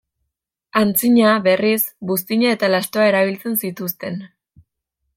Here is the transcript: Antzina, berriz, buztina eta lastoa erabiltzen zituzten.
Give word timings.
Antzina, 0.79 1.33
berriz, 1.49 1.81
buztina 2.13 2.57
eta 2.57 2.73
lastoa 2.77 3.07
erabiltzen 3.13 3.63
zituzten. 3.67 4.19